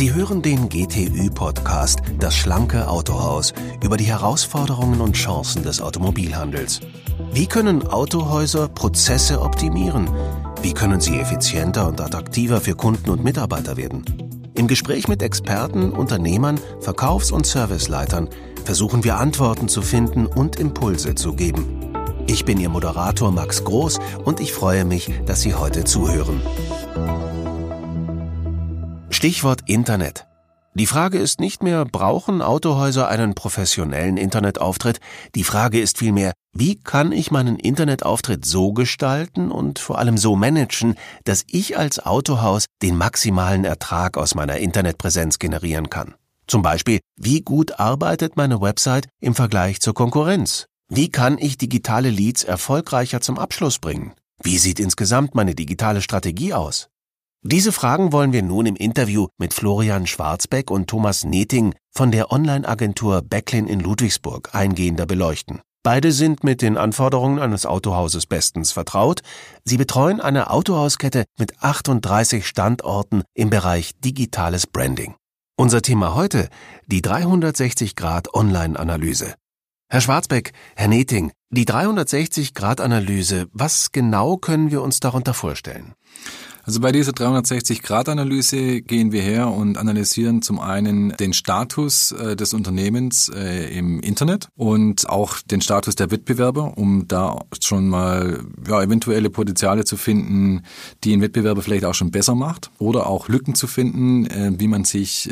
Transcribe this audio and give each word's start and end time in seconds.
Sie 0.00 0.14
hören 0.14 0.40
den 0.40 0.70
GTÜ-Podcast 0.70 2.00
Das 2.18 2.34
schlanke 2.34 2.88
Autohaus 2.88 3.52
über 3.84 3.98
die 3.98 4.04
Herausforderungen 4.04 5.00
und 5.02 5.12
Chancen 5.14 5.62
des 5.62 5.82
Automobilhandels. 5.82 6.80
Wie 7.32 7.46
können 7.46 7.86
Autohäuser 7.86 8.68
Prozesse 8.68 9.42
optimieren? 9.42 10.08
Wie 10.62 10.72
können 10.72 11.00
sie 11.00 11.18
effizienter 11.18 11.86
und 11.88 12.00
attraktiver 12.00 12.62
für 12.62 12.76
Kunden 12.76 13.10
und 13.10 13.22
Mitarbeiter 13.22 13.76
werden? 13.76 14.04
Im 14.54 14.68
Gespräch 14.68 15.06
mit 15.06 15.22
Experten, 15.22 15.90
Unternehmern, 15.90 16.58
Verkaufs- 16.80 17.30
und 17.30 17.44
Serviceleitern 17.44 18.30
versuchen 18.64 19.04
wir 19.04 19.18
Antworten 19.18 19.68
zu 19.68 19.82
finden 19.82 20.26
und 20.26 20.56
Impulse 20.56 21.14
zu 21.14 21.34
geben. 21.34 21.89
Ich 22.32 22.44
bin 22.44 22.60
Ihr 22.60 22.68
Moderator 22.68 23.32
Max 23.32 23.64
Groß 23.64 23.98
und 24.24 24.38
ich 24.38 24.52
freue 24.52 24.84
mich, 24.84 25.10
dass 25.26 25.40
Sie 25.40 25.56
heute 25.56 25.82
zuhören. 25.82 26.40
Stichwort 29.10 29.62
Internet. 29.66 30.28
Die 30.74 30.86
Frage 30.86 31.18
ist 31.18 31.40
nicht 31.40 31.64
mehr, 31.64 31.84
brauchen 31.84 32.40
Autohäuser 32.40 33.08
einen 33.08 33.34
professionellen 33.34 34.16
Internetauftritt? 34.16 35.00
Die 35.34 35.42
Frage 35.42 35.80
ist 35.80 35.98
vielmehr, 35.98 36.32
wie 36.52 36.76
kann 36.76 37.10
ich 37.10 37.32
meinen 37.32 37.56
Internetauftritt 37.56 38.44
so 38.44 38.72
gestalten 38.72 39.50
und 39.50 39.80
vor 39.80 39.98
allem 39.98 40.16
so 40.16 40.36
managen, 40.36 40.94
dass 41.24 41.42
ich 41.48 41.78
als 41.78 41.98
Autohaus 41.98 42.66
den 42.80 42.96
maximalen 42.96 43.64
Ertrag 43.64 44.16
aus 44.16 44.36
meiner 44.36 44.58
Internetpräsenz 44.58 45.40
generieren 45.40 45.90
kann? 45.90 46.14
Zum 46.46 46.62
Beispiel, 46.62 47.00
wie 47.16 47.40
gut 47.40 47.80
arbeitet 47.80 48.36
meine 48.36 48.60
Website 48.60 49.08
im 49.20 49.34
Vergleich 49.34 49.80
zur 49.80 49.94
Konkurrenz? 49.94 50.68
Wie 50.92 51.08
kann 51.08 51.38
ich 51.38 51.56
digitale 51.56 52.10
Leads 52.10 52.42
erfolgreicher 52.42 53.20
zum 53.20 53.38
Abschluss 53.38 53.78
bringen? 53.78 54.12
Wie 54.42 54.58
sieht 54.58 54.80
insgesamt 54.80 55.36
meine 55.36 55.54
digitale 55.54 56.02
Strategie 56.02 56.52
aus? 56.52 56.88
Diese 57.42 57.70
Fragen 57.70 58.10
wollen 58.10 58.32
wir 58.32 58.42
nun 58.42 58.66
im 58.66 58.74
Interview 58.74 59.28
mit 59.38 59.54
Florian 59.54 60.08
Schwarzbeck 60.08 60.68
und 60.68 60.90
Thomas 60.90 61.22
Neting 61.22 61.76
von 61.92 62.10
der 62.10 62.32
Online-Agentur 62.32 63.22
Becklin 63.22 63.68
in 63.68 63.78
Ludwigsburg 63.78 64.52
eingehender 64.52 65.06
beleuchten. 65.06 65.60
Beide 65.84 66.10
sind 66.10 66.42
mit 66.42 66.60
den 66.60 66.76
Anforderungen 66.76 67.38
eines 67.38 67.66
Autohauses 67.66 68.26
bestens 68.26 68.72
vertraut. 68.72 69.20
Sie 69.64 69.76
betreuen 69.76 70.20
eine 70.20 70.50
Autohauskette 70.50 71.24
mit 71.38 71.62
38 71.62 72.44
Standorten 72.44 73.22
im 73.32 73.48
Bereich 73.48 73.92
digitales 74.00 74.66
Branding. 74.66 75.14
Unser 75.56 75.82
Thema 75.82 76.16
heute, 76.16 76.48
die 76.88 77.00
360 77.00 77.94
Grad 77.94 78.34
Online-Analyse. 78.34 79.36
Herr 79.92 80.00
Schwarzbeck, 80.00 80.52
Herr 80.76 80.86
Neting, 80.86 81.32
die 81.52 81.64
360 81.64 82.54
Grad 82.54 82.80
Analyse, 82.80 83.48
was 83.52 83.90
genau 83.90 84.36
können 84.36 84.70
wir 84.70 84.82
uns 84.82 85.00
darunter 85.00 85.34
vorstellen? 85.34 85.94
Also 86.70 86.80
bei 86.80 86.92
dieser 86.92 87.12
360-Grad-Analyse 87.12 88.82
gehen 88.82 89.12
wir 89.12 89.22
her 89.22 89.48
und 89.48 89.78
analysieren 89.78 90.42
zum 90.42 90.60
einen 90.60 91.10
den 91.18 91.32
Status 91.32 92.12
äh, 92.12 92.36
des 92.36 92.54
Unternehmens 92.54 93.28
äh, 93.28 93.76
im 93.76 94.00
Internet 94.00 94.48
und 94.56 95.08
auch 95.08 95.38
den 95.40 95.62
Status 95.62 95.96
der 95.96 96.10
Wettbewerber, 96.10 96.76
um 96.76 97.08
da 97.08 97.40
schon 97.60 97.88
mal 97.88 98.40
ja, 98.68 98.82
eventuelle 98.82 99.30
Potenziale 99.30 99.84
zu 99.84 99.96
finden, 99.96 100.62
die 101.02 101.12
ein 101.12 101.22
Wettbewerber 101.22 101.62
vielleicht 101.62 101.84
auch 101.84 101.94
schon 101.94 102.10
besser 102.10 102.34
macht 102.34 102.70
oder 102.78 103.06
auch 103.06 103.28
Lücken 103.28 103.54
zu 103.54 103.66
finden, 103.66 104.26
äh, 104.26 104.52
wie 104.56 104.68
man 104.68 104.84
sich 104.84 105.30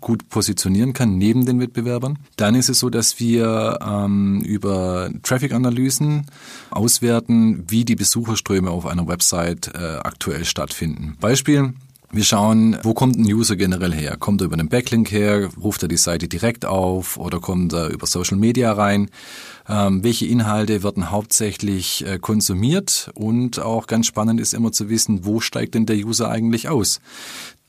gut 0.00 0.28
positionieren 0.28 0.92
kann 0.92 1.18
neben 1.18 1.44
den 1.44 1.60
Wettbewerbern. 1.60 2.18
Dann 2.36 2.54
ist 2.54 2.68
es 2.68 2.78
so, 2.78 2.90
dass 2.90 3.20
wir 3.20 3.78
ähm, 3.82 4.40
über 4.40 5.10
Traffic-Analysen 5.58 6.26
auswerten, 6.70 7.64
wie 7.68 7.84
die 7.84 7.96
Besucherströme 7.96 8.70
auf 8.70 8.86
einer 8.86 9.06
Website 9.06 9.72
äh, 9.74 9.98
aktuell 10.02 10.44
stattfinden. 10.44 11.16
Beispiel, 11.20 11.74
wir 12.10 12.24
schauen, 12.24 12.78
wo 12.82 12.94
kommt 12.94 13.18
ein 13.18 13.24
User 13.24 13.56
generell 13.56 13.92
her? 13.92 14.16
Kommt 14.18 14.40
er 14.40 14.46
über 14.46 14.54
einen 14.54 14.68
Backlink 14.68 15.10
her? 15.10 15.50
Ruft 15.60 15.82
er 15.82 15.88
die 15.88 15.98
Seite 15.98 16.26
direkt 16.26 16.64
auf 16.64 17.18
oder 17.18 17.40
kommt 17.40 17.72
er 17.74 17.88
über 17.88 18.06
Social 18.06 18.38
Media 18.38 18.72
rein? 18.72 19.10
Ähm, 19.68 20.02
welche 20.02 20.26
Inhalte 20.26 20.82
werden 20.82 21.10
hauptsächlich 21.10 22.06
äh, 22.06 22.18
konsumiert? 22.18 23.10
Und 23.14 23.60
auch 23.60 23.86
ganz 23.86 24.06
spannend 24.06 24.40
ist 24.40 24.54
immer 24.54 24.72
zu 24.72 24.88
wissen, 24.88 25.24
wo 25.24 25.40
steigt 25.40 25.74
denn 25.74 25.86
der 25.86 25.96
User 25.96 26.30
eigentlich 26.30 26.68
aus? 26.68 27.00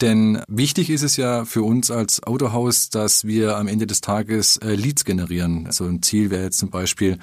Denn 0.01 0.41
wichtig 0.47 0.89
ist 0.89 1.03
es 1.03 1.17
ja 1.17 1.43
für 1.43 1.61
uns 1.63 1.91
als 1.91 2.23
Autohaus, 2.23 2.89
dass 2.89 3.25
wir 3.25 3.57
am 3.57 3.67
Ende 3.67 3.85
des 3.85 3.99
Tages 3.99 4.55
äh, 4.57 4.75
Leads 4.75 5.03
generieren. 5.03 5.65
Also 5.67 5.85
ein 5.85 6.01
Ziel 6.01 6.29
wäre 6.29 6.43
jetzt 6.43 6.57
zum 6.57 6.69
Beispiel, 6.69 7.17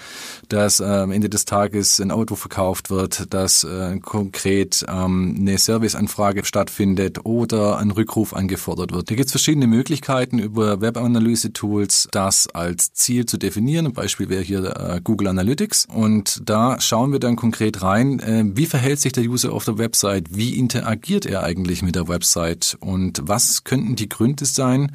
dass 0.51 0.81
äh, 0.81 0.85
am 0.85 1.11
Ende 1.11 1.31
des 1.31 1.47
Tages 1.47 2.01
ein 2.01 2.11
Auto 2.11 2.35
verkauft 2.35 2.91
wird, 2.91 3.33
dass 3.33 3.65
äh, 3.65 3.99
konkret 4.01 4.85
ähm, 4.89 5.37
eine 5.39 5.57
Serviceanfrage 5.57 6.45
stattfindet 6.45 7.25
oder 7.25 7.79
ein 7.79 7.91
Rückruf 7.91 8.35
angefordert 8.35 8.93
wird. 8.93 9.11
Da 9.11 9.15
gibt 9.15 9.27
es 9.27 9.33
verschiedene 9.33 9.67
Möglichkeiten 9.67 10.39
über 10.39 10.83
Webanalyse-Tools, 10.83 12.09
das 12.11 12.49
als 12.49 12.93
Ziel 12.93 13.25
zu 13.25 13.39
definieren. 13.39 13.87
Ein 13.87 13.93
Beispiel 13.95 14.29
wäre 14.29 14.43
hier 14.43 14.66
äh, 14.75 15.01
Google 15.03 15.29
Analytics. 15.29 15.87
Und 15.87 16.43
da 16.45 16.81
schauen 16.81 17.13
wir 17.13 17.21
dann 17.21 17.37
konkret 17.37 17.83
rein, 17.83 18.19
äh, 18.21 18.45
wie 18.47 18.67
verhält 18.67 19.01
sich 19.01 19.13
der 19.13 19.25
User 19.25 19.53
auf 19.53 19.65
der 19.65 19.79
Website, 19.79 20.37
wie 20.37 20.57
interagiert 20.57 21.27
er 21.27 21.43
eigentlich 21.43 21.83
mit 21.83 21.95
der 21.95 22.09
Website 22.09 22.77
und 22.81 23.21
was 23.25 23.65
könnten 23.65 23.97
die 23.97 24.09
Gründe 24.09 24.45
sein, 24.45 24.93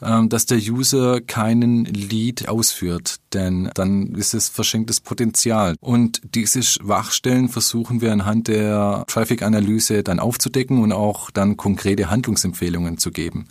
ähm, 0.00 0.28
dass 0.28 0.46
der 0.46 0.58
User 0.58 1.20
keinen 1.20 1.84
Lead 1.84 2.48
ausführt, 2.48 3.16
denn 3.32 3.70
dann 3.74 4.14
ist 4.14 4.32
es 4.32 4.48
verschenktes 4.48 5.00
Potenzial. 5.00 5.74
Und 5.80 6.20
diese 6.34 6.62
Schwachstellen 6.62 7.48
versuchen 7.48 8.00
wir 8.00 8.12
anhand 8.12 8.46
der 8.46 9.04
Traffic-Analyse 9.08 10.04
dann 10.04 10.20
aufzudecken 10.20 10.82
und 10.82 10.92
auch 10.92 11.30
dann 11.30 11.56
konkrete 11.56 12.10
Handlungsempfehlungen 12.10 12.98
zu 12.98 13.10
geben, 13.10 13.48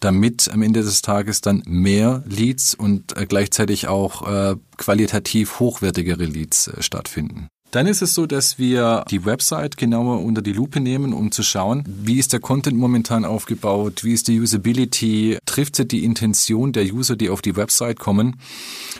damit 0.00 0.50
am 0.52 0.62
Ende 0.62 0.82
des 0.82 1.02
Tages 1.02 1.40
dann 1.40 1.62
mehr 1.66 2.22
Leads 2.26 2.74
und 2.74 3.16
äh, 3.16 3.26
gleichzeitig 3.26 3.88
auch 3.88 4.26
äh, 4.26 4.56
qualitativ 4.76 5.60
hochwertigere 5.60 6.24
Leads 6.24 6.68
äh, 6.68 6.82
stattfinden. 6.82 7.48
Dann 7.70 7.86
ist 7.86 8.00
es 8.00 8.14
so, 8.14 8.26
dass 8.26 8.58
wir 8.58 9.04
die 9.10 9.26
Website 9.26 9.76
genauer 9.76 10.22
unter 10.22 10.40
die 10.40 10.54
Lupe 10.54 10.80
nehmen, 10.80 11.12
um 11.12 11.30
zu 11.30 11.42
schauen, 11.42 11.84
wie 11.86 12.18
ist 12.18 12.32
der 12.32 12.40
Content 12.40 12.78
momentan 12.78 13.26
aufgebaut, 13.26 14.04
wie 14.04 14.14
ist 14.14 14.28
die 14.28 14.40
Usability, 14.40 15.36
trifft 15.44 15.76
sie 15.76 15.84
die 15.84 16.02
Intention 16.02 16.72
der 16.72 16.84
User, 16.84 17.14
die 17.14 17.28
auf 17.28 17.42
die 17.42 17.56
Website 17.56 17.98
kommen, 17.98 18.36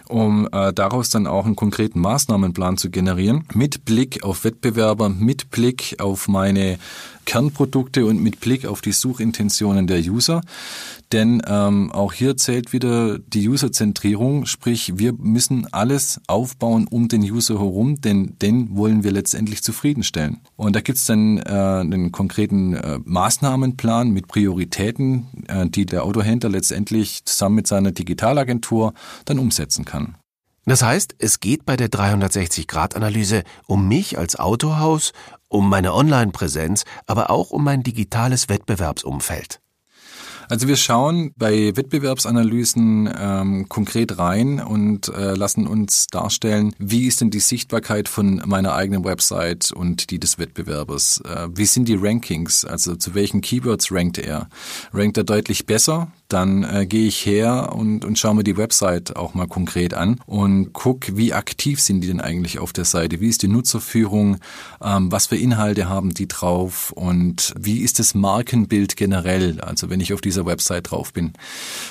um 0.08 0.48
äh, 0.52 0.74
daraus 0.74 1.08
dann 1.08 1.26
auch 1.26 1.46
einen 1.46 1.56
konkreten 1.56 2.00
Maßnahmenplan 2.00 2.76
zu 2.76 2.90
generieren, 2.90 3.44
mit 3.54 3.86
Blick 3.86 4.22
auf 4.22 4.44
Wettbewerber, 4.44 5.08
mit 5.08 5.50
Blick 5.50 5.96
auf 5.98 6.28
meine 6.28 6.78
Kernprodukte 7.28 8.06
und 8.06 8.22
mit 8.22 8.40
Blick 8.40 8.64
auf 8.64 8.80
die 8.80 8.92
Suchintentionen 8.92 9.86
der 9.86 10.00
User. 10.00 10.40
Denn 11.12 11.42
ähm, 11.46 11.92
auch 11.92 12.14
hier 12.14 12.38
zählt 12.38 12.72
wieder 12.72 13.18
die 13.18 13.48
Userzentrierung, 13.48 14.46
sprich 14.46 14.94
wir 14.96 15.12
müssen 15.12 15.66
alles 15.70 16.20
aufbauen 16.26 16.86
um 16.88 17.08
den 17.08 17.22
User 17.22 17.58
herum, 17.58 18.00
denn 18.00 18.34
den 18.40 18.57
wollen 18.70 19.04
wir 19.04 19.12
letztendlich 19.12 19.62
zufriedenstellen. 19.62 20.40
Und 20.56 20.74
da 20.74 20.80
gibt's 20.80 21.06
dann 21.06 21.38
äh, 21.38 21.42
einen 21.42 22.12
konkreten 22.12 22.74
äh, 22.74 22.98
Maßnahmenplan 23.04 24.10
mit 24.10 24.28
Prioritäten, 24.28 25.26
äh, 25.48 25.68
die 25.68 25.86
der 25.86 26.04
Autohändler 26.04 26.50
letztendlich 26.50 27.24
zusammen 27.24 27.56
mit 27.56 27.66
seiner 27.66 27.92
Digitalagentur 27.92 28.94
dann 29.24 29.38
umsetzen 29.38 29.84
kann. 29.84 30.16
Das 30.64 30.82
heißt, 30.82 31.14
es 31.18 31.40
geht 31.40 31.64
bei 31.64 31.76
der 31.76 31.88
360-Grad-Analyse 31.88 33.44
um 33.66 33.88
mich 33.88 34.18
als 34.18 34.38
Autohaus, 34.38 35.12
um 35.48 35.70
meine 35.70 35.94
Online-Präsenz, 35.94 36.84
aber 37.06 37.30
auch 37.30 37.50
um 37.50 37.64
mein 37.64 37.82
digitales 37.82 38.50
Wettbewerbsumfeld. 38.50 39.60
Also 40.50 40.66
wir 40.66 40.76
schauen 40.76 41.32
bei 41.36 41.76
Wettbewerbsanalysen 41.76 43.12
ähm, 43.18 43.68
konkret 43.68 44.18
rein 44.18 44.60
und 44.60 45.08
äh, 45.08 45.34
lassen 45.34 45.66
uns 45.66 46.06
darstellen, 46.06 46.74
wie 46.78 47.06
ist 47.06 47.20
denn 47.20 47.30
die 47.30 47.40
Sichtbarkeit 47.40 48.08
von 48.08 48.42
meiner 48.46 48.74
eigenen 48.74 49.04
Website 49.04 49.72
und 49.72 50.10
die 50.10 50.18
des 50.18 50.38
Wettbewerbers? 50.38 51.20
Äh, 51.20 51.48
wie 51.54 51.66
sind 51.66 51.86
die 51.86 51.96
Rankings? 51.96 52.64
Also 52.64 52.96
zu 52.96 53.14
welchen 53.14 53.42
Keywords 53.42 53.92
rankt 53.92 54.16
er? 54.16 54.48
Rankt 54.94 55.18
er 55.18 55.24
deutlich 55.24 55.66
besser? 55.66 56.10
Dann 56.28 56.62
äh, 56.62 56.86
gehe 56.86 57.08
ich 57.08 57.24
her 57.24 57.72
und, 57.74 58.04
und 58.04 58.18
schaue 58.18 58.34
mir 58.34 58.44
die 58.44 58.58
Website 58.58 59.16
auch 59.16 59.32
mal 59.32 59.46
konkret 59.46 59.94
an 59.94 60.20
und 60.26 60.74
guck, 60.74 61.16
wie 61.16 61.32
aktiv 61.32 61.80
sind 61.80 62.02
die 62.02 62.08
denn 62.08 62.20
eigentlich 62.20 62.58
auf 62.58 62.74
der 62.74 62.84
Seite? 62.84 63.20
Wie 63.20 63.28
ist 63.28 63.42
die 63.42 63.48
Nutzerführung? 63.48 64.36
Ähm, 64.82 65.10
was 65.10 65.26
für 65.26 65.36
Inhalte 65.36 65.88
haben 65.88 66.12
die 66.12 66.28
drauf? 66.28 66.92
Und 66.92 67.54
wie 67.58 67.80
ist 67.80 67.98
das 67.98 68.14
Markenbild 68.14 68.96
generell? 68.96 69.60
Also 69.62 69.88
wenn 69.88 70.00
ich 70.00 70.12
auf 70.12 70.20
dieser 70.20 70.37
dieser 70.38 70.46
Website 70.46 70.90
drauf 70.90 71.12
bin. 71.12 71.32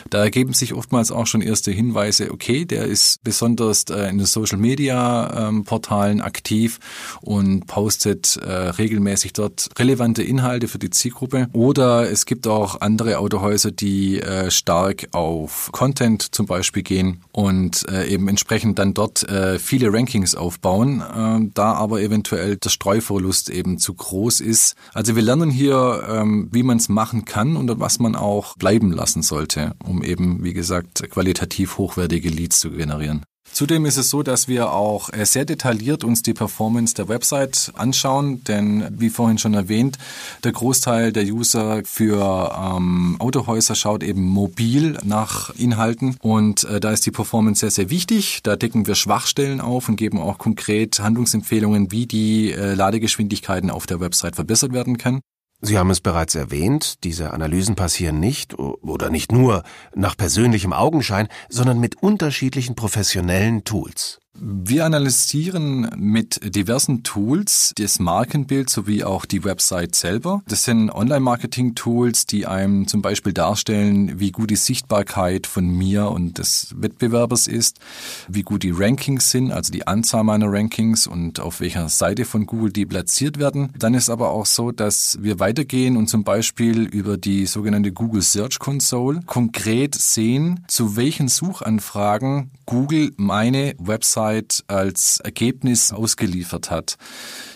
Da 0.09 0.23
ergeben 0.23 0.53
sich 0.53 0.73
oftmals 0.73 1.11
auch 1.11 1.27
schon 1.27 1.41
erste 1.41 1.71
Hinweise, 1.71 2.31
okay, 2.31 2.65
der 2.65 2.85
ist 2.85 3.23
besonders 3.23 3.83
äh, 3.89 4.09
in 4.09 4.17
den 4.17 4.25
Social 4.27 4.57
Media 4.57 5.49
ähm, 5.49 5.65
Portalen 5.65 6.21
aktiv 6.21 6.79
und 7.21 7.67
postet 7.67 8.37
äh, 8.37 8.49
regelmäßig 8.51 9.33
dort 9.33 9.69
relevante 9.77 10.23
Inhalte 10.23 10.67
für 10.67 10.79
die 10.79 10.89
Zielgruppe. 10.89 11.47
Oder 11.53 12.09
es 12.09 12.25
gibt 12.25 12.47
auch 12.47 12.81
andere 12.81 13.19
Autohäuser, 13.19 13.71
die 13.71 14.21
äh, 14.21 14.49
stark 14.49 15.09
auf 15.11 15.69
Content 15.71 16.33
zum 16.33 16.45
Beispiel 16.45 16.83
gehen 16.83 17.21
und 17.31 17.85
eben 18.07 18.27
entsprechend 18.27 18.79
dann 18.79 18.93
dort 18.93 19.25
viele 19.59 19.93
Rankings 19.93 20.35
aufbauen, 20.35 21.01
äh, 21.01 21.49
da 21.53 21.73
aber 21.73 22.01
eventuell 22.01 22.57
der 22.57 22.69
Streuverlust 22.69 23.49
eben 23.49 23.77
zu 23.77 23.93
groß 23.93 24.41
ist. 24.41 24.75
Also 24.93 25.15
wir 25.15 25.23
lernen 25.23 25.49
hier, 25.49 26.03
ähm, 26.09 26.49
wie 26.51 26.63
man 26.63 26.77
es 26.77 26.89
machen 26.89 27.25
kann 27.25 27.55
und 27.55 27.79
was 27.79 27.99
man 27.99 28.15
auch 28.15 28.36
bleiben 28.57 28.91
lassen 28.91 29.21
sollte, 29.21 29.73
um 29.83 30.03
eben, 30.03 30.43
wie 30.43 30.53
gesagt, 30.53 31.09
qualitativ 31.09 31.77
hochwertige 31.77 32.29
Leads 32.29 32.59
zu 32.59 32.71
generieren. 32.71 33.23
Zudem 33.51 33.85
ist 33.85 33.97
es 33.97 34.09
so, 34.09 34.21
dass 34.21 34.47
wir 34.47 34.71
auch 34.71 35.11
äh, 35.11 35.25
sehr 35.25 35.45
detailliert 35.45 36.03
uns 36.03 36.21
die 36.21 36.33
Performance 36.33 36.93
der 36.93 37.07
Website 37.07 37.71
anschauen, 37.75 38.43
denn 38.43 38.87
wie 38.91 39.09
vorhin 39.09 39.39
schon 39.39 39.55
erwähnt, 39.55 39.97
der 40.43 40.51
Großteil 40.51 41.11
der 41.11 41.23
User 41.23 41.81
für 41.83 42.55
ähm, 42.55 43.15
Autohäuser 43.19 43.73
schaut 43.73 44.03
eben 44.03 44.21
mobil 44.21 44.97
nach 45.03 45.49
Inhalten 45.55 46.17
und 46.21 46.65
äh, 46.65 46.79
da 46.79 46.91
ist 46.91 47.05
die 47.05 47.11
Performance 47.11 47.61
sehr, 47.61 47.71
sehr 47.71 47.89
wichtig. 47.89 48.41
Da 48.43 48.55
decken 48.55 48.85
wir 48.85 48.95
Schwachstellen 48.95 49.59
auf 49.59 49.89
und 49.89 49.95
geben 49.95 50.19
auch 50.19 50.37
konkret 50.37 50.99
Handlungsempfehlungen, 50.99 51.91
wie 51.91 52.05
die 52.05 52.51
äh, 52.51 52.75
Ladegeschwindigkeiten 52.75 53.71
auf 53.71 53.87
der 53.87 53.99
Website 53.99 54.35
verbessert 54.35 54.73
werden 54.73 54.97
können. 54.97 55.21
Sie 55.59 55.77
haben 55.77 55.89
es 55.89 56.01
bereits 56.01 56.35
erwähnt, 56.35 57.03
diese 57.03 57.33
Analysen 57.33 57.75
passieren 57.75 58.19
nicht 58.19 58.59
oder 58.59 59.09
nicht 59.09 59.31
nur 59.31 59.63
nach 59.95 60.15
persönlichem 60.15 60.71
Augenschein, 60.71 61.27
sondern 61.49 61.79
mit 61.79 62.01
unterschiedlichen 62.01 62.75
professionellen 62.75 63.63
Tools. 63.63 64.19
Wir 64.39 64.85
analysieren 64.85 65.89
mit 65.97 66.55
diversen 66.55 67.01
Tools 67.01 67.73
das 67.75 67.97
Markenbild 67.99 68.69
sowie 68.69 69.03
auch 69.03 69.25
die 69.25 69.43
Website 69.43 69.95
selber. 69.95 70.43
Das 70.47 70.63
sind 70.63 70.91
Online-Marketing-Tools, 70.91 72.27
die 72.27 72.45
einem 72.45 72.87
zum 72.87 73.01
Beispiel 73.01 73.33
darstellen, 73.33 74.19
wie 74.19 74.31
gut 74.31 74.51
die 74.51 74.55
Sichtbarkeit 74.55 75.47
von 75.47 75.67
mir 75.67 76.11
und 76.11 76.37
des 76.37 76.75
Wettbewerbers 76.77 77.47
ist, 77.47 77.79
wie 78.27 78.43
gut 78.43 78.61
die 78.61 78.71
Rankings 78.71 79.31
sind, 79.31 79.51
also 79.51 79.71
die 79.71 79.87
Anzahl 79.87 80.23
meiner 80.23 80.51
Rankings 80.51 81.07
und 81.07 81.39
auf 81.39 81.59
welcher 81.59 81.89
Seite 81.89 82.23
von 82.23 82.45
Google 82.45 82.71
die 82.71 82.85
platziert 82.85 83.39
werden. 83.39 83.73
Dann 83.79 83.95
ist 83.95 84.09
aber 84.09 84.29
auch 84.29 84.45
so, 84.45 84.71
dass 84.71 85.17
wir 85.19 85.39
weitergehen 85.39 85.97
und 85.97 86.09
zum 86.09 86.23
Beispiel 86.23 86.83
über 86.83 87.17
die 87.17 87.47
sogenannte 87.47 87.91
Google 87.91 88.21
Search 88.21 88.59
Console 88.59 89.21
konkret 89.25 89.95
sehen, 89.95 90.63
zu 90.67 90.95
welchen 90.95 91.27
Suchanfragen 91.27 92.51
Google 92.67 93.13
meine 93.17 93.73
Website 93.79 94.26
Website 94.27 94.63
als 94.67 95.19
Ergebnis 95.21 95.91
ausgeliefert 95.91 96.71
hat. 96.71 96.97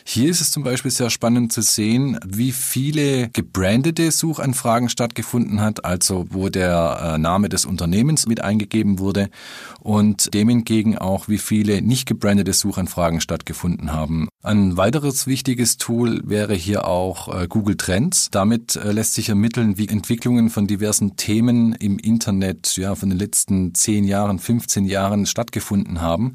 Hier 0.03 0.29
ist 0.29 0.41
es 0.41 0.51
zum 0.51 0.63
Beispiel 0.63 0.91
sehr 0.91 1.09
spannend 1.09 1.53
zu 1.53 1.61
sehen, 1.61 2.17
wie 2.25 2.51
viele 2.51 3.29
gebrandete 3.29 4.11
Suchanfragen 4.11 4.89
stattgefunden 4.89 5.61
hat, 5.61 5.85
also 5.85 6.25
wo 6.29 6.49
der 6.49 7.13
äh, 7.15 7.17
Name 7.17 7.49
des 7.49 7.65
Unternehmens 7.65 8.25
mit 8.25 8.41
eingegeben 8.41 8.99
wurde 8.99 9.29
und 9.79 10.33
dem 10.33 10.49
hingegen 10.49 10.97
auch, 10.97 11.27
wie 11.27 11.37
viele 11.37 11.81
nicht 11.81 12.07
gebrandete 12.07 12.53
Suchanfragen 12.53 13.21
stattgefunden 13.21 13.93
haben. 13.93 14.27
Ein 14.43 14.75
weiteres 14.75 15.27
wichtiges 15.27 15.77
Tool 15.77 16.21
wäre 16.23 16.55
hier 16.55 16.87
auch 16.87 17.41
äh, 17.41 17.47
Google 17.47 17.77
Trends. 17.77 18.29
Damit 18.31 18.75
äh, 18.75 18.91
lässt 18.91 19.13
sich 19.13 19.29
ermitteln, 19.29 19.77
wie 19.77 19.87
Entwicklungen 19.87 20.49
von 20.49 20.65
diversen 20.65 21.15
Themen 21.15 21.73
im 21.73 21.99
Internet 21.99 22.75
ja 22.75 22.95
von 22.95 23.09
den 23.09 23.19
letzten 23.19 23.75
10 23.75 24.05
Jahren, 24.05 24.39
15 24.39 24.85
Jahren 24.85 25.27
stattgefunden 25.27 26.01
haben. 26.01 26.33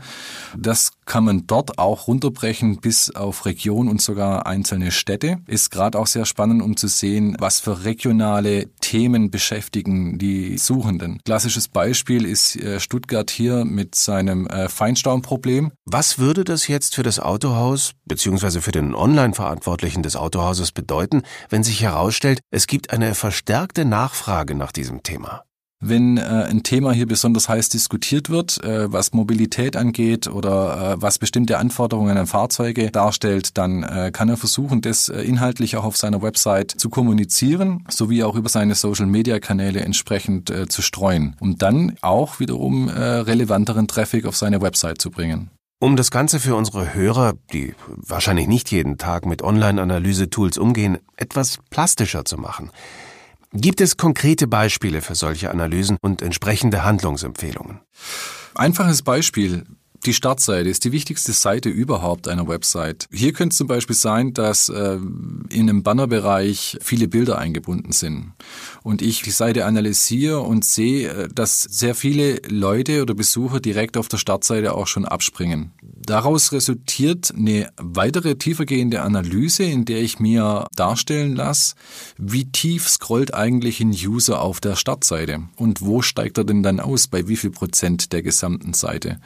Das 0.56 0.92
kann 1.04 1.24
man 1.24 1.46
dort 1.46 1.78
auch 1.78 2.08
runterbrechen 2.08 2.80
bis 2.80 3.14
auf 3.14 3.46
Region 3.46 3.88
und 3.88 4.02
sogar 4.02 4.46
einzelne 4.46 4.90
Städte. 4.90 5.38
Ist 5.46 5.70
gerade 5.70 5.98
auch 5.98 6.06
sehr 6.06 6.26
spannend, 6.26 6.62
um 6.62 6.76
zu 6.76 6.88
sehen, 6.88 7.36
was 7.38 7.60
für 7.60 7.84
regionale 7.84 8.68
Themen 8.80 9.30
beschäftigen 9.30 10.18
die 10.18 10.58
Suchenden. 10.58 11.20
Klassisches 11.24 11.68
Beispiel 11.68 12.24
ist 12.24 12.56
äh, 12.56 12.80
Stuttgart 12.80 13.30
hier 13.30 13.64
mit 13.64 13.94
seinem 13.94 14.46
äh, 14.46 14.68
Feinstaubproblem. 14.68 15.72
Was 15.84 16.18
würde 16.18 16.44
das 16.44 16.68
jetzt 16.68 16.94
für 16.94 17.02
das 17.02 17.20
Autohaus 17.20 17.92
bzw. 18.06 18.60
für 18.60 18.72
den 18.72 18.94
Online-Verantwortlichen 18.94 20.02
des 20.02 20.16
Autohauses 20.16 20.72
bedeuten, 20.72 21.22
wenn 21.48 21.62
sich 21.62 21.82
herausstellt, 21.82 22.40
es 22.50 22.66
gibt 22.66 22.92
eine 22.92 23.14
verstärkte 23.14 23.84
Nachfrage 23.84 24.54
nach 24.54 24.72
diesem 24.72 25.02
Thema? 25.02 25.45
Wenn 25.80 26.16
äh, 26.16 26.20
ein 26.22 26.62
Thema 26.62 26.92
hier 26.92 27.06
besonders 27.06 27.48
heiß 27.48 27.68
diskutiert 27.68 28.30
wird, 28.30 28.62
äh, 28.64 28.90
was 28.90 29.12
Mobilität 29.12 29.76
angeht 29.76 30.26
oder 30.26 30.94
äh, 30.94 31.02
was 31.02 31.18
bestimmte 31.18 31.58
Anforderungen 31.58 32.16
an 32.16 32.26
Fahrzeuge 32.26 32.90
darstellt, 32.90 33.58
dann 33.58 33.82
äh, 33.82 34.10
kann 34.12 34.28
er 34.28 34.36
versuchen, 34.36 34.80
das 34.80 35.08
äh, 35.08 35.20
inhaltlich 35.20 35.76
auch 35.76 35.84
auf 35.84 35.96
seiner 35.96 36.22
Website 36.22 36.70
zu 36.70 36.88
kommunizieren, 36.88 37.84
sowie 37.88 38.24
auch 38.24 38.36
über 38.36 38.48
seine 38.48 38.74
Social-Media-Kanäle 38.74 39.80
entsprechend 39.80 40.50
äh, 40.50 40.66
zu 40.66 40.80
streuen, 40.80 41.36
um 41.40 41.58
dann 41.58 41.96
auch 42.00 42.40
wiederum 42.40 42.88
äh, 42.88 42.92
relevanteren 42.92 43.86
Traffic 43.86 44.24
auf 44.24 44.36
seine 44.36 44.62
Website 44.62 45.00
zu 45.00 45.10
bringen. 45.10 45.50
Um 45.78 45.96
das 45.96 46.10
Ganze 46.10 46.40
für 46.40 46.54
unsere 46.54 46.94
Hörer, 46.94 47.34
die 47.52 47.74
wahrscheinlich 47.86 48.46
nicht 48.46 48.70
jeden 48.70 48.96
Tag 48.96 49.26
mit 49.26 49.42
Online-Analyse-Tools 49.42 50.56
umgehen, 50.56 50.96
etwas 51.16 51.58
plastischer 51.68 52.24
zu 52.24 52.38
machen, 52.38 52.70
Gibt 53.52 53.80
es 53.80 53.96
konkrete 53.96 54.46
Beispiele 54.46 55.00
für 55.00 55.14
solche 55.14 55.50
Analysen 55.50 55.96
und 56.00 56.22
entsprechende 56.22 56.84
Handlungsempfehlungen? 56.84 57.80
Einfaches 58.54 59.02
Beispiel. 59.02 59.64
Die 60.04 60.14
Startseite 60.14 60.68
ist 60.68 60.84
die 60.84 60.92
wichtigste 60.92 61.32
Seite 61.32 61.68
überhaupt 61.68 62.28
einer 62.28 62.46
Website. 62.46 63.06
Hier 63.12 63.32
könnte 63.32 63.54
es 63.54 63.58
zum 63.58 63.66
Beispiel 63.66 63.96
sein, 63.96 64.34
dass 64.34 64.68
äh, 64.68 64.98
in 65.48 65.68
einem 65.68 65.82
Bannerbereich 65.82 66.78
viele 66.80 67.08
Bilder 67.08 67.38
eingebunden 67.38 67.92
sind 67.92 68.32
und 68.82 69.02
ich 69.02 69.22
die 69.22 69.30
Seite 69.30 69.64
analysiere 69.64 70.40
und 70.40 70.64
sehe, 70.64 71.08
äh, 71.08 71.28
dass 71.32 71.62
sehr 71.62 71.94
viele 71.94 72.40
Leute 72.48 73.02
oder 73.02 73.14
Besucher 73.14 73.60
direkt 73.60 73.96
auf 73.96 74.08
der 74.08 74.18
Startseite 74.18 74.74
auch 74.74 74.86
schon 74.86 75.04
abspringen. 75.04 75.72
Daraus 75.82 76.52
resultiert 76.52 77.32
eine 77.36 77.70
weitere 77.76 78.36
tiefergehende 78.36 79.02
Analyse, 79.02 79.64
in 79.64 79.84
der 79.84 80.02
ich 80.02 80.20
mir 80.20 80.66
darstellen 80.76 81.34
lasse, 81.34 81.74
wie 82.16 82.44
tief 82.44 82.88
scrollt 82.88 83.34
eigentlich 83.34 83.80
ein 83.80 83.90
User 83.90 84.40
auf 84.40 84.60
der 84.60 84.76
Startseite 84.76 85.42
und 85.56 85.82
wo 85.82 86.02
steigt 86.02 86.38
er 86.38 86.44
denn 86.44 86.62
dann 86.62 86.80
aus, 86.80 87.08
bei 87.08 87.26
wie 87.28 87.36
viel 87.36 87.50
Prozent 87.50 88.12
der 88.12 88.22
gesamten 88.22 88.72
Seite. 88.72 89.18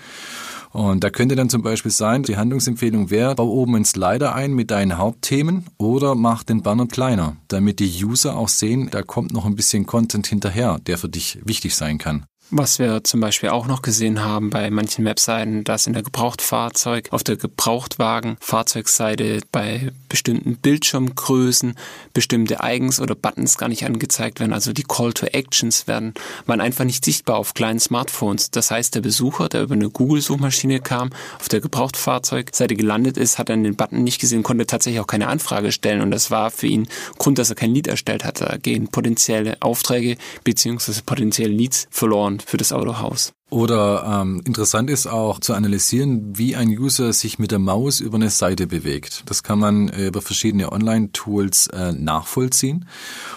Und 0.73 1.03
da 1.03 1.11
könnte 1.11 1.35
dann 1.35 1.51
zum 1.51 1.63
Beispiel 1.63 1.91
sein, 1.91 2.23
die 2.23 2.37
Handlungsempfehlung 2.37 3.11
wäre, 3.11 3.35
bau 3.35 3.49
oben 3.49 3.75
einen 3.75 3.85
Slider 3.85 4.35
ein 4.35 4.53
mit 4.53 4.71
deinen 4.71 4.99
Hauptthemen 4.99 5.67
oder 5.79 6.15
mach 6.15 6.45
den 6.45 6.63
Banner 6.63 6.87
kleiner, 6.87 7.37
damit 7.49 7.81
die 7.81 8.05
User 8.05 8.37
auch 8.37 8.49
sehen, 8.49 8.89
da 8.91 9.03
kommt 9.03 9.33
noch 9.33 9.47
ein 9.47 9.57
bisschen 9.57 9.87
Content 9.87 10.29
hinterher, 10.29 10.79
der 10.87 10.99
für 10.99 11.09
dich 11.09 11.41
wichtig 11.45 11.75
sein 11.75 11.99
kann. 11.99 12.25
Was 12.53 12.81
wir 12.81 13.05
zum 13.05 13.21
Beispiel 13.21 13.51
auch 13.51 13.69
noch 13.69 13.81
gesehen 13.81 14.25
haben 14.25 14.51
bei 14.51 14.71
manchen 14.71 15.05
Webseiten, 15.05 15.63
dass 15.63 15.87
in 15.87 15.93
der 15.93 16.03
Gebrauchtfahrzeug, 16.03 17.07
auf 17.13 17.23
der 17.23 17.37
Gebrauchtwagen, 17.37 18.39
Fahrzeugseite 18.41 19.41
bei 19.53 19.93
bestimmten 20.09 20.57
Bildschirmgrößen 20.57 21.77
bestimmte 22.13 22.59
Icons 22.61 22.99
oder 23.01 23.15
Buttons 23.15 23.57
gar 23.57 23.69
nicht 23.69 23.87
angezeigt 23.87 24.41
werden. 24.41 24.53
Also 24.53 24.73
die 24.73 24.83
Call 24.83 25.13
to 25.13 25.27
Actions 25.27 25.87
werden, 25.87 26.13
waren 26.47 26.61
einfach 26.61 26.85
nicht 26.85 27.05
sichtbar 27.05 27.37
auf 27.37 27.55
kleinen 27.55 27.79
Smartphones. 27.79 28.51
Das 28.51 28.73
heißt, 28.73 28.97
der 28.97 29.03
Besucher, 29.03 29.49
der 29.49 29.63
über 29.63 29.77
eine 29.77 29.89
Google-Suchmaschine 29.89 30.81
kam, 30.81 31.11
auf 31.39 31.49
der 31.49 31.61
Gebrauchtfahrzeugseite 31.61 32.75
gelandet 32.75 33.17
ist, 33.17 33.39
hat 33.39 33.49
dann 33.49 33.63
den 33.63 33.77
Button 33.77 34.03
nicht 34.03 34.21
gesehen, 34.21 34.43
konnte 34.43 34.67
tatsächlich 34.67 35.01
auch 35.01 35.07
keine 35.07 35.29
Anfrage 35.29 35.71
stellen. 35.71 36.01
Und 36.01 36.11
das 36.11 36.33
war 36.33 36.51
für 36.51 36.67
ihn 36.67 36.89
Grund, 37.17 37.39
dass 37.39 37.51
er 37.51 37.55
kein 37.57 37.73
Lied 37.73 37.87
erstellt 37.87 38.25
hat. 38.25 38.41
Da 38.41 38.57
gehen 38.57 38.89
potenzielle 38.89 39.57
Aufträge 39.61 40.17
beziehungsweise 40.43 41.03
potenzielle 41.05 41.53
Leads 41.53 41.87
verloren 41.93 42.40
für 42.47 42.57
das 42.57 42.73
Autohaus. 42.73 43.33
Oder 43.51 44.21
ähm, 44.23 44.41
interessant 44.45 44.91
ist 44.91 45.09
auch 45.09 45.41
zu 45.41 45.55
analysieren, 45.55 46.39
wie 46.39 46.55
ein 46.55 46.69
User 46.69 47.13
sich 47.13 47.41
mit 47.41 47.51
der 47.51 47.59
Maus 47.59 47.99
über 47.99 48.15
eine 48.15 48.31
Seite 48.31 48.69
bewegt. 48.69 49.25
Das 49.27 49.43
kann 49.43 49.59
man 49.59 49.89
äh, 49.89 50.07
über 50.07 50.23
verschiedene 50.23 50.71
Online-Tools 50.71 51.67
äh, 51.69 51.93
nachvollziehen. 51.93 52.87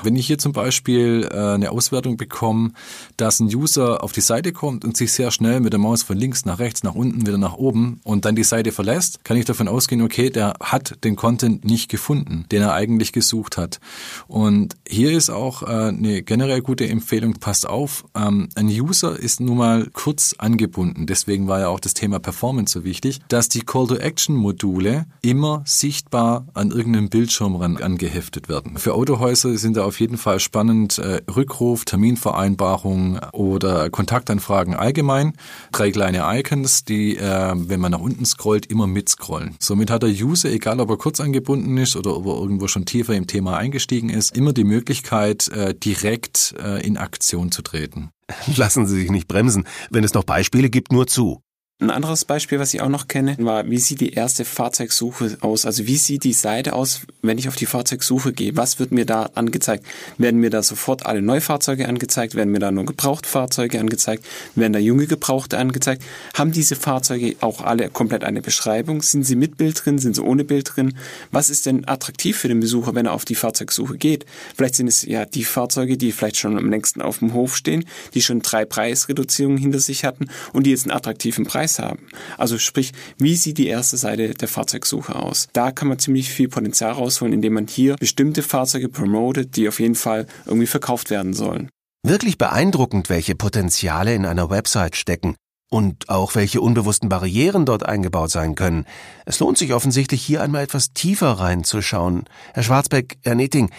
Wenn 0.03 0.15
ich 0.15 0.27
hier 0.27 0.37
zum 0.37 0.53
Beispiel 0.53 1.27
äh, 1.31 1.35
eine 1.35 1.71
Auswertung 1.71 2.17
bekomme, 2.17 2.73
dass 3.17 3.39
ein 3.39 3.47
User 3.47 4.03
auf 4.03 4.11
die 4.11 4.21
Seite 4.21 4.51
kommt 4.51 4.85
und 4.85 4.95
sich 4.95 5.11
sehr 5.11 5.31
schnell 5.31 5.59
mit 5.61 5.73
der 5.73 5.79
Maus 5.79 6.03
von 6.03 6.15
links 6.15 6.45
nach 6.45 6.59
rechts, 6.59 6.83
nach 6.83 6.93
unten, 6.93 7.25
wieder 7.25 7.39
nach 7.39 7.55
oben 7.55 7.99
und 8.03 8.25
dann 8.25 8.35
die 8.35 8.43
Seite 8.43 8.71
verlässt, 8.71 9.23
kann 9.23 9.37
ich 9.37 9.45
davon 9.45 9.67
ausgehen, 9.67 10.03
okay, 10.03 10.29
der 10.29 10.53
hat 10.59 11.03
den 11.03 11.15
Content 11.15 11.65
nicht 11.65 11.89
gefunden, 11.89 12.45
den 12.51 12.61
er 12.61 12.73
eigentlich 12.73 13.13
gesucht 13.13 13.57
hat. 13.57 13.79
Und 14.27 14.75
hier 14.87 15.11
ist 15.11 15.31
auch 15.31 15.63
äh, 15.63 15.87
eine 15.87 16.21
generell 16.21 16.61
gute 16.61 16.87
Empfehlung, 16.87 17.33
passt 17.39 17.67
auf, 17.67 18.05
ähm, 18.15 18.49
ein 18.53 18.67
User 18.67 19.17
ist 19.17 19.39
nun 19.39 19.57
mal 19.57 19.89
kurz 20.03 20.35
angebunden. 20.37 21.05
Deswegen 21.05 21.47
war 21.47 21.61
ja 21.61 21.69
auch 21.69 21.79
das 21.79 21.93
Thema 21.93 22.19
Performance 22.19 22.73
so 22.73 22.83
wichtig, 22.83 23.21
dass 23.29 23.47
die 23.47 23.61
Call-to-Action-Module 23.61 25.05
immer 25.21 25.63
sichtbar 25.65 26.45
an 26.53 26.71
irgendeinem 26.71 27.07
Bildschirm 27.07 27.55
ran 27.55 27.77
angeheftet 27.77 28.49
werden. 28.49 28.77
Für 28.77 28.95
Autohäuser 28.95 29.57
sind 29.57 29.77
da 29.77 29.85
auf 29.85 30.01
jeden 30.01 30.17
Fall 30.17 30.41
spannend 30.41 30.97
äh, 30.97 31.21
Rückruf, 31.33 31.85
Terminvereinbarung 31.85 33.19
oder 33.31 33.89
Kontaktanfragen 33.89 34.73
allgemein. 34.75 35.37
Drei 35.71 35.89
kleine 35.91 36.23
Icons, 36.37 36.83
die, 36.83 37.15
äh, 37.15 37.53
wenn 37.55 37.79
man 37.79 37.93
nach 37.93 38.01
unten 38.01 38.25
scrollt, 38.25 38.65
immer 38.65 38.87
mitscrollen. 38.87 39.55
Somit 39.61 39.89
hat 39.89 40.03
der 40.03 40.09
User, 40.09 40.49
egal 40.49 40.81
ob 40.81 40.89
er 40.89 40.97
kurz 40.97 41.21
angebunden 41.21 41.77
ist 41.77 41.95
oder 41.95 42.17
ob 42.17 42.25
er 42.25 42.41
irgendwo 42.41 42.67
schon 42.67 42.83
tiefer 42.83 43.15
im 43.15 43.27
Thema 43.27 43.55
eingestiegen 43.55 44.09
ist, 44.09 44.35
immer 44.35 44.51
die 44.51 44.65
Möglichkeit, 44.65 45.47
äh, 45.47 45.73
direkt 45.73 46.55
äh, 46.61 46.85
in 46.85 46.97
Aktion 46.97 47.53
zu 47.53 47.61
treten. 47.61 48.09
Lassen 48.55 48.85
Sie 48.85 48.95
sich 48.95 49.11
nicht 49.11 49.27
bremsen. 49.27 49.65
Wenn 49.89 50.03
es 50.03 50.13
noch 50.13 50.23
Beispiele 50.23 50.69
gibt, 50.69 50.91
nur 50.91 51.07
zu. 51.07 51.41
Ein 51.79 51.89
anderes 51.89 52.23
Beispiel, 52.23 52.59
was 52.59 52.73
ich 52.75 52.81
auch 52.81 52.87
noch 52.87 53.07
kenne, 53.07 53.35
war, 53.39 53.67
wie 53.67 53.79
sieht 53.79 53.99
die 53.99 54.13
erste 54.13 54.45
Fahrzeugsuche 54.45 55.37
aus? 55.41 55.65
Also 55.65 55.87
wie 55.87 55.97
sieht 55.97 56.23
die 56.23 56.31
Seite 56.31 56.73
aus, 56.73 57.01
wenn 57.23 57.39
ich 57.39 57.47
auf 57.47 57.55
die 57.55 57.65
Fahrzeugsuche 57.65 58.31
gehe? 58.31 58.55
Was 58.55 58.79
wird 58.79 58.91
mir 58.91 59.07
da 59.07 59.31
angezeigt? 59.33 59.83
Werden 60.19 60.39
mir 60.39 60.51
da 60.51 60.61
sofort 60.61 61.07
alle 61.07 61.23
Neufahrzeuge 61.23 61.89
angezeigt? 61.89 62.35
Werden 62.35 62.51
mir 62.51 62.59
da 62.59 62.71
nur 62.71 62.85
Gebrauchtfahrzeuge 62.85 63.79
angezeigt? 63.79 64.23
Werden 64.53 64.71
da 64.71 64.79
junge 64.79 65.07
Gebrauchte 65.07 65.57
angezeigt? 65.57 66.03
Haben 66.35 66.51
diese 66.51 66.75
Fahrzeuge 66.75 67.35
auch 67.41 67.61
alle 67.61 67.89
komplett 67.89 68.23
eine 68.23 68.41
Beschreibung? 68.41 69.01
Sind 69.01 69.23
sie 69.23 69.35
mit 69.35 69.57
Bild 69.57 69.83
drin? 69.83 69.97
Sind 69.97 70.15
sie 70.15 70.23
ohne 70.23 70.45
Bild 70.45 70.75
drin? 70.75 70.95
Was 71.31 71.49
ist 71.49 71.65
denn 71.65 71.87
attraktiv 71.87 72.37
für 72.37 72.49
den 72.49 72.59
Besucher, 72.59 72.93
wenn 72.93 73.07
er 73.07 73.13
auf 73.13 73.25
die 73.25 73.35
Fahrzeugsuche 73.35 73.97
geht? 73.97 74.27
Vielleicht 74.55 74.75
sind 74.75 74.87
es 74.87 75.01
ja 75.01 75.25
die 75.25 75.43
Fahrzeuge, 75.43 75.97
die 75.97 76.11
vielleicht 76.11 76.37
schon 76.37 76.55
am 76.55 76.69
längsten 76.69 77.01
auf 77.01 77.17
dem 77.17 77.33
Hof 77.33 77.57
stehen, 77.57 77.83
die 78.13 78.21
schon 78.21 78.43
drei 78.43 78.63
Preisreduzierungen 78.63 79.57
hinter 79.57 79.79
sich 79.79 80.05
hatten 80.05 80.27
und 80.53 80.67
die 80.67 80.69
jetzt 80.69 80.85
einen 80.85 80.95
attraktiven 80.95 81.45
Preis 81.45 81.62
Preis 81.63 81.79
haben. 81.79 82.07
Also 82.37 82.57
sprich, 82.57 82.91
wie 83.17 83.35
sieht 83.35 83.57
die 83.57 83.67
erste 83.67 83.97
Seite 83.97 84.33
der 84.33 84.47
Fahrzeugsuche 84.47 85.15
aus? 85.15 85.47
Da 85.53 85.71
kann 85.71 85.87
man 85.87 85.99
ziemlich 85.99 86.29
viel 86.29 86.49
Potenzial 86.49 86.91
rausholen, 86.91 87.33
indem 87.33 87.53
man 87.53 87.67
hier 87.67 87.95
bestimmte 87.95 88.43
Fahrzeuge 88.43 88.89
promotet, 88.89 89.55
die 89.55 89.67
auf 89.67 89.79
jeden 89.79 89.95
Fall 89.95 90.27
irgendwie 90.45 90.67
verkauft 90.67 91.09
werden 91.09 91.33
sollen. 91.33 91.69
Wirklich 92.05 92.37
beeindruckend, 92.37 93.09
welche 93.09 93.35
Potenziale 93.35 94.13
in 94.13 94.25
einer 94.25 94.49
Website 94.49 94.97
stecken 94.97 95.35
und 95.71 96.09
auch 96.09 96.35
welche 96.35 96.59
unbewussten 96.59 97.07
Barrieren 97.07 97.65
dort 97.65 97.85
eingebaut 97.85 98.29
sein 98.29 98.55
können. 98.55 98.85
Es 99.25 99.39
lohnt 99.39 99.57
sich 99.57 99.73
offensichtlich 99.73 100.21
hier 100.21 100.41
einmal 100.41 100.63
etwas 100.63 100.91
tiefer 100.93 101.31
reinzuschauen. 101.31 102.25
Herr 102.53 102.63
Schwarzbeck, 102.63 103.17
Herr 103.23 103.35
Netting, 103.35 103.71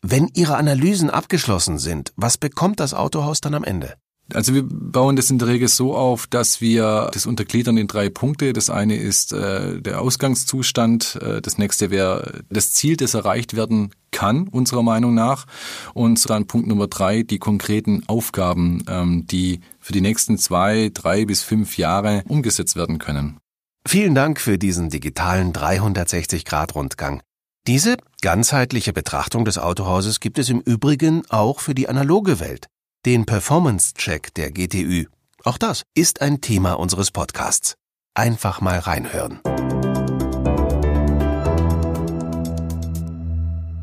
wenn 0.00 0.28
Ihre 0.34 0.56
Analysen 0.56 1.10
abgeschlossen 1.10 1.78
sind, 1.78 2.12
was 2.14 2.38
bekommt 2.38 2.78
das 2.78 2.94
Autohaus 2.94 3.40
dann 3.40 3.54
am 3.54 3.64
Ende? 3.64 3.94
Also 4.32 4.54
wir 4.54 4.62
bauen 4.64 5.16
das 5.16 5.30
in 5.30 5.38
der 5.38 5.48
Regel 5.48 5.68
so 5.68 5.94
auf, 5.94 6.26
dass 6.26 6.60
wir 6.60 7.10
das 7.12 7.26
untergliedern 7.26 7.76
in 7.76 7.86
drei 7.86 8.08
Punkte. 8.08 8.52
Das 8.52 8.70
eine 8.70 8.96
ist 8.96 9.32
äh, 9.32 9.80
der 9.80 10.00
Ausgangszustand, 10.00 11.18
äh, 11.20 11.42
das 11.42 11.58
nächste 11.58 11.90
wäre 11.90 12.42
das 12.48 12.72
Ziel, 12.72 12.96
das 12.96 13.14
erreicht 13.14 13.54
werden 13.54 13.92
kann, 14.10 14.48
unserer 14.48 14.82
Meinung 14.82 15.14
nach. 15.14 15.46
Und 15.92 16.28
dann 16.30 16.46
Punkt 16.46 16.66
Nummer 16.68 16.86
drei, 16.86 17.22
die 17.22 17.38
konkreten 17.38 18.04
Aufgaben, 18.06 18.84
ähm, 18.88 19.26
die 19.26 19.60
für 19.80 19.92
die 19.92 20.00
nächsten 20.00 20.38
zwei, 20.38 20.90
drei 20.92 21.24
bis 21.24 21.42
fünf 21.42 21.76
Jahre 21.76 22.22
umgesetzt 22.28 22.76
werden 22.76 22.98
können. 22.98 23.38
Vielen 23.86 24.14
Dank 24.14 24.40
für 24.40 24.58
diesen 24.58 24.90
digitalen 24.90 25.52
360-Grad-Rundgang. 25.52 27.20
Diese 27.66 27.96
ganzheitliche 28.22 28.92
Betrachtung 28.92 29.44
des 29.44 29.58
Autohauses 29.58 30.20
gibt 30.20 30.38
es 30.38 30.48
im 30.48 30.60
Übrigen 30.60 31.22
auch 31.28 31.60
für 31.60 31.74
die 31.74 31.88
analoge 31.88 32.40
Welt 32.40 32.68
den 33.04 33.26
Performance-Check 33.26 34.34
der 34.34 34.52
GTÜ. 34.52 35.06
Auch 35.44 35.58
das 35.58 35.82
ist 35.94 36.22
ein 36.22 36.40
Thema 36.40 36.74
unseres 36.74 37.10
Podcasts. 37.10 37.74
Einfach 38.14 38.60
mal 38.60 38.78
reinhören. 38.78 39.40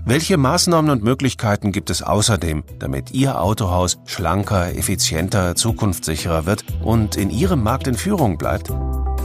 Welche 0.06 0.38
Maßnahmen 0.38 0.90
und 0.90 1.04
Möglichkeiten 1.04 1.72
gibt 1.72 1.90
es 1.90 2.02
außerdem, 2.02 2.64
damit 2.80 3.12
Ihr 3.12 3.42
Autohaus 3.42 4.00
schlanker, 4.06 4.74
effizienter, 4.74 5.56
zukunftssicherer 5.56 6.46
wird 6.46 6.64
und 6.82 7.16
in 7.16 7.30
Ihrem 7.30 7.62
Markt 7.62 7.88
in 7.88 7.96
Führung 7.96 8.38
bleibt? 8.38 8.70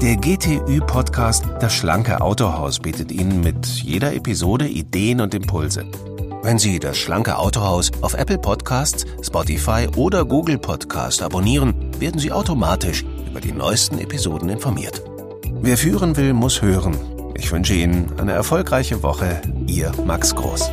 Der 0.02 0.16
GTÜ-Podcast 0.16 1.46
Das 1.60 1.72
schlanke 1.72 2.20
Autohaus 2.20 2.80
bietet 2.80 3.12
Ihnen 3.12 3.40
mit 3.40 3.66
jeder 3.66 4.12
Episode 4.12 4.68
Ideen 4.68 5.20
und 5.20 5.32
Impulse. 5.32 5.86
Wenn 6.44 6.58
Sie 6.58 6.78
das 6.78 6.98
schlanke 6.98 7.38
Autohaus 7.38 7.90
auf 8.02 8.12
Apple 8.12 8.36
Podcasts, 8.36 9.06
Spotify 9.22 9.88
oder 9.96 10.26
Google 10.26 10.58
Podcast 10.58 11.22
abonnieren, 11.22 11.74
werden 11.98 12.20
Sie 12.20 12.32
automatisch 12.32 13.02
über 13.30 13.40
die 13.40 13.52
neuesten 13.52 13.98
Episoden 13.98 14.50
informiert. 14.50 15.02
Wer 15.62 15.78
führen 15.78 16.18
will, 16.18 16.34
muss 16.34 16.60
hören. 16.60 16.98
Ich 17.34 17.50
wünsche 17.50 17.72
Ihnen 17.72 18.12
eine 18.18 18.32
erfolgreiche 18.32 19.02
Woche. 19.02 19.40
Ihr 19.66 19.90
Max 20.04 20.34
Groß. 20.34 20.70